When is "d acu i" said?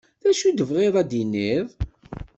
0.21-0.51